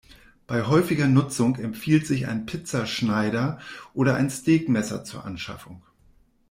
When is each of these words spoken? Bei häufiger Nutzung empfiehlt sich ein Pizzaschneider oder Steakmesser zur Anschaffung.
Bei 0.47 0.63
häufiger 0.65 1.05
Nutzung 1.05 1.57
empfiehlt 1.57 2.07
sich 2.07 2.25
ein 2.25 2.47
Pizzaschneider 2.47 3.59
oder 3.93 4.27
Steakmesser 4.31 5.03
zur 5.03 5.25
Anschaffung. 5.25 5.83